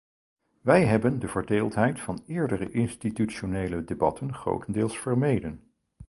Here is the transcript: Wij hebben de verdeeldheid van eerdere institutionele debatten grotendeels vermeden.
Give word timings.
Wij 0.61 0.85
hebben 0.85 1.19
de 1.19 1.27
verdeeldheid 1.27 1.99
van 1.99 2.23
eerdere 2.27 2.71
institutionele 2.71 3.83
debatten 3.83 4.33
grotendeels 4.33 4.97
vermeden. 4.99 5.71